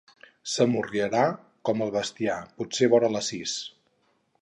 S'amorriarà 0.53 1.27
com 1.69 1.85
el 1.87 1.93
bestiar, 1.99 2.41
potser 2.63 2.93
vora 2.97 3.15
les 3.19 3.33
sis. 3.35 3.59